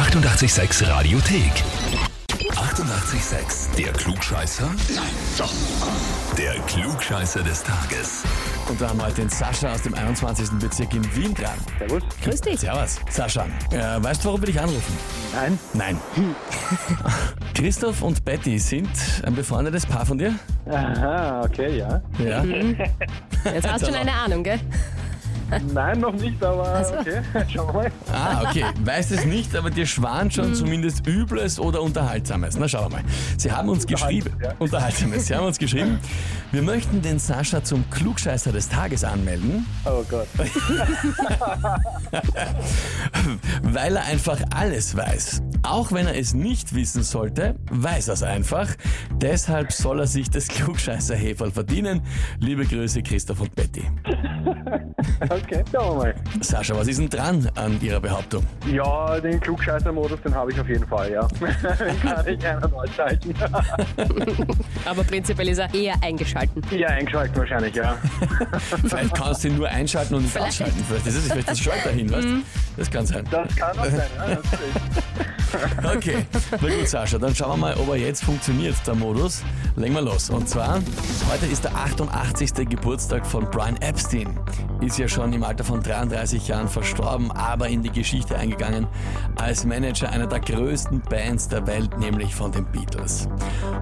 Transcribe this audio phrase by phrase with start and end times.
[0.00, 1.52] 886 Radiothek.
[2.52, 3.76] 88,6.
[3.76, 4.64] Der Klugscheißer?
[4.94, 5.04] Nein,
[5.36, 5.52] doch.
[6.38, 8.22] Der Klugscheißer des Tages.
[8.66, 10.52] Und da haben wir heute den Sascha aus dem 21.
[10.58, 11.58] Bezirk in Wien dran.
[11.78, 12.02] Servus.
[12.24, 12.60] Grüß dich.
[12.60, 12.98] Servus.
[13.10, 14.96] Sascha, äh, weißt du, warum wir dich anrufen?
[15.34, 15.58] Nein.
[15.74, 16.00] Nein.
[17.54, 18.88] Christoph und Betty sind
[19.22, 20.34] ein befreundetes Paar von dir?
[20.70, 22.00] Aha, okay, ja.
[22.18, 22.42] Ja.
[22.42, 24.60] Jetzt hast du schon eine Ahnung, gell?
[25.72, 27.22] Nein, noch nicht, aber okay.
[27.52, 27.92] Schauen wir mal.
[28.12, 28.64] Ah, okay.
[28.84, 32.56] Weißt es nicht, aber dir schwan schon zumindest Übles oder Unterhaltsames.
[32.56, 33.04] Na, schauen wir mal.
[33.36, 34.30] Sie haben uns geschrieben.
[34.42, 34.52] ja.
[34.58, 35.26] Unterhaltsames.
[35.26, 35.98] Sie haben uns geschrieben.
[36.52, 40.26] Wir möchten den Sascha zum Klugscheißer des Tages anmelden, Oh Gott.
[43.62, 45.42] weil er einfach alles weiß.
[45.62, 48.68] Auch wenn er es nicht wissen sollte, weiß er es einfach.
[49.12, 52.02] Deshalb soll er sich das klugscheißer -Häferl verdienen.
[52.38, 53.84] Liebe Grüße, Christoph und Betty.
[55.28, 56.14] Okay, schauen wir mal.
[56.40, 58.44] Sascha, was ist denn dran an Ihrer Behauptung?
[58.70, 61.26] Ja, den Klugscheißer-Modus, den habe ich auf jeden Fall, ja.
[61.84, 63.34] den kann ich einen ausschalten.
[64.84, 66.62] Aber prinzipiell ist er eher eingeschalten.
[66.70, 67.96] ja, eingeschaltet wahrscheinlich, ja.
[68.86, 70.84] Vielleicht kannst du ihn nur einschalten und nicht ausschalten.
[70.88, 72.42] Vielleicht ist es vielleicht das Schalter hin, weißt du?
[72.76, 73.24] Das kann sein.
[73.30, 74.26] Das kann auch sein, ja.
[74.28, 74.74] natürlich.
[75.96, 76.26] Okay,
[76.60, 79.42] na gut, Sascha, dann schauen wir mal, ob er jetzt funktioniert, der Modus.
[79.76, 80.30] Legen wir los.
[80.30, 80.80] Und zwar,
[81.30, 82.68] heute ist der 88.
[82.68, 84.38] Geburtstag von Brian Epstein.
[84.80, 88.86] Ist ja schon im Alter von 33 Jahren verstorben, aber in die Geschichte eingegangen
[89.36, 93.28] als Manager einer der größten Bands der Welt, nämlich von den Beatles.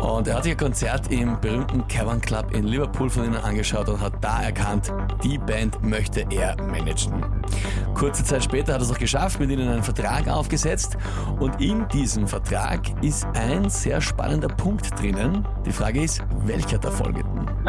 [0.00, 3.88] Und er hat sich ein Konzert im berühmten Cavern Club in Liverpool von ihnen angeschaut
[3.88, 7.24] und hat da erkannt, die Band möchte er managen.
[7.94, 10.96] Kurze Zeit später hat er es auch geschafft, mit ihnen einen Vertrag aufgesetzt
[11.38, 15.46] und in diesem Vertrag ist ein sehr spannender Punkt drinnen.
[15.64, 17.46] Die Frage ist, welcher der folgenden?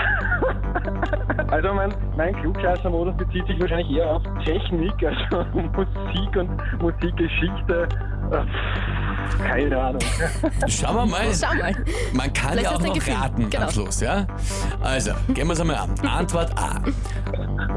[1.51, 7.87] Also mein, mein Klugscheißer-Modus bezieht sich wahrscheinlich eher auf Technik, also Musik und Musikgeschichte.
[8.31, 10.01] Äh, Keine Ahnung.
[10.67, 11.21] Schauen wir mal.
[11.33, 11.71] Schau mal.
[12.13, 13.13] Man kann Vielleicht ja auch noch Gefühl.
[13.13, 13.65] raten Genau.
[13.65, 14.25] am Schluss, ja?
[14.81, 15.91] Also, gehen wir es einmal an.
[16.07, 16.81] Antwort A.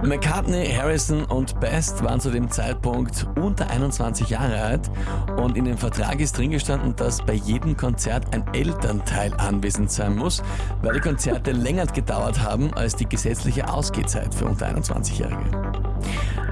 [0.03, 4.91] McCartney, Harrison und Best waren zu dem Zeitpunkt unter 21 Jahre alt
[5.37, 10.17] und in dem Vertrag ist drin gestanden, dass bei jedem Konzert ein Elternteil anwesend sein
[10.17, 10.43] muss,
[10.83, 15.51] weil die Konzerte länger gedauert haben als die gesetzliche Ausgehzeit für unter 21-Jährige.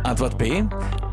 [0.03, 0.65] Antwort B.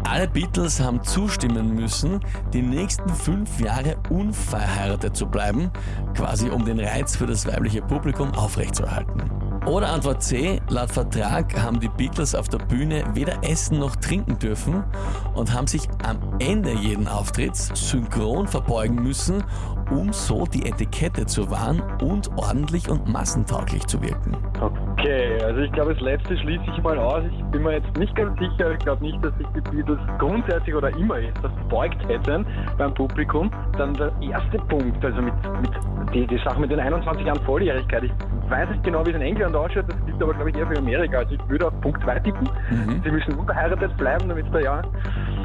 [0.03, 2.19] Alle Beatles haben zustimmen müssen,
[2.51, 5.71] die nächsten fünf Jahre unverheiratet zu bleiben,
[6.15, 9.42] quasi um den Reiz für das weibliche Publikum aufrechtzuerhalten.
[9.65, 10.61] Oder Antwort C.
[10.67, 14.83] Laut Vertrag haben die Beatles auf der Bühne weder essen noch trinken dürfen
[15.35, 19.41] und haben sich am Ende jeden Auftritts synchron verbeugen müssen,
[19.89, 24.35] um so die Etikette zu wahren und ordentlich und massentauglich zu wirken.
[25.03, 27.23] Okay, also ich glaube, das letzte schließe ich mal aus.
[27.25, 28.71] Ich bin mir jetzt nicht ganz sicher.
[28.71, 32.45] Ich glaube nicht, dass sich die Beatles grundsätzlich oder immer jetzt verbeugt hätten
[32.77, 33.51] beim Publikum.
[33.77, 35.71] Dann der erste Punkt, also mit, mit
[36.13, 38.05] die, die Sache mit den 21 Jahren Volljährigkeit.
[38.05, 38.11] Ich
[38.49, 39.83] weiß nicht genau, wie es in England ausschaut.
[39.89, 41.17] Das gilt aber, glaube ich, eher für Amerika.
[41.17, 42.49] Also ich würde auf Punkt 2 tippen.
[43.03, 44.81] Sie müssen unverheiratet bleiben, damit sie da ja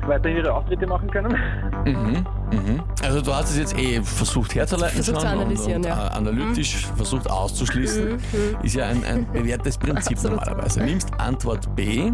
[0.07, 1.37] weiter ihre Auftritte machen können.
[1.85, 2.83] Mhm, mhm.
[3.03, 6.07] Also du hast es jetzt eh versucht herzuleiten Versucht schon zu analysieren, und, und ja.
[6.07, 8.19] äh, analytisch versucht auszuschließen.
[8.63, 10.41] Ist ja ein, ein bewährtes Prinzip Absolut.
[10.41, 10.83] normalerweise.
[10.83, 12.11] Nimmst Antwort B.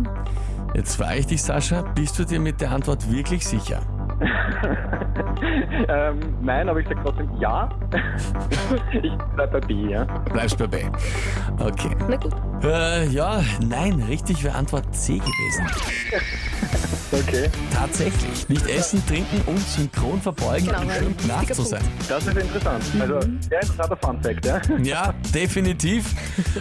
[0.74, 3.80] Jetzt frage ich dich, Sascha, bist du dir mit der Antwort wirklich sicher?
[5.88, 7.68] ähm, nein, aber ich sage trotzdem ja.
[8.92, 10.04] ich bleibe bei B, ja.
[10.04, 10.78] Bleibst bei B.
[11.58, 11.96] Okay.
[12.08, 12.34] Na gut.
[12.62, 15.66] Äh, ja, nein, richtig wäre Antwort C gewesen.
[17.12, 17.48] Okay.
[17.72, 18.48] Tatsächlich.
[18.48, 21.82] Nicht essen, trinken und synchron verbeugen, Genau, um schön wichtiger zu sein.
[22.08, 22.84] Das ist interessant.
[22.98, 24.60] Also, sehr interessanter Fun-Fact, ja.
[24.82, 26.12] Ja, definitiv.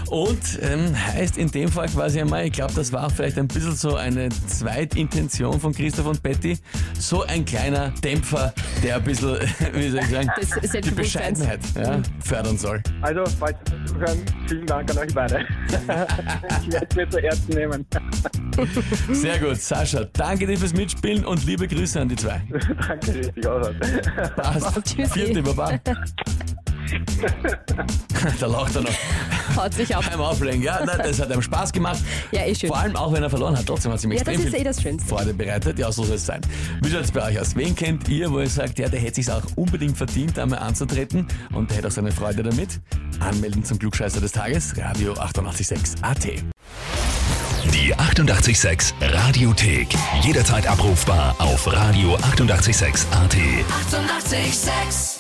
[0.10, 3.76] Und ähm, heißt in dem Fall quasi einmal, ich glaube, das war vielleicht ein bisschen
[3.76, 6.60] so eine Zweitintention von Christoph und Betty,
[7.00, 9.38] so ein kleiner Dämpfer, der ein bisschen,
[9.74, 12.82] wie soll ich sagen, Das die Bescheidenheit ja, fördern soll.
[13.02, 15.40] Also, falls Sie zuhören, vielen Dank an euch beide.
[15.70, 17.86] ich werde es mir zu Herzen nehmen.
[19.12, 22.42] Sehr gut, Sascha, danke dir fürs Mitspielen und liebe Grüße an die zwei.
[22.88, 23.68] Danke, richtig aus.
[24.36, 24.86] Passt.
[24.86, 25.12] Tschüssi.
[25.12, 25.80] Vierte, Baba.
[28.40, 28.90] da lacht er noch
[29.58, 30.10] Haut sich auf.
[30.10, 30.62] beim Auflegen.
[30.64, 32.00] Ja, nein, das hat ihm Spaß gemacht.
[32.32, 32.70] Ja, eh schön.
[32.70, 33.66] Vor allem auch, wenn er verloren hat.
[33.66, 35.10] Trotzdem hat es ihm Ja, extrem das ist viel eh das Schönste.
[35.10, 35.78] Freude bereitet.
[35.80, 36.42] Ja, so soll es sein.
[36.82, 37.56] Wie schaut es bei euch aus?
[37.56, 41.28] Wen kennt ihr, wo ihr sagt, ja, der hätte sich auch unbedingt verdient, einmal anzutreten
[41.54, 42.80] und der hätte auch seine Freude damit?
[43.20, 46.26] Anmelden zum Klugscheißer des Tages, Radio 886 AT.
[47.74, 49.88] Die 88,6 Radiothek.
[50.22, 53.36] Jederzeit abrufbar auf radio886.at.
[53.36, 54.34] 88,6.
[54.34, 55.13] Eighty-eight, sex.